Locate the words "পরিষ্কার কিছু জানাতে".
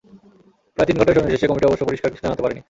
1.89-2.43